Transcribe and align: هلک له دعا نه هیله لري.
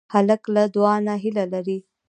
هلک 0.13 0.41
له 0.55 0.63
دعا 0.75 0.95
نه 1.07 1.13
هیله 1.23 1.45
لري. 1.53 1.77